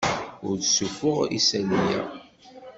Ur 0.47 0.57
ssuffuɣ 0.61 1.17
isali-a. 1.37 2.01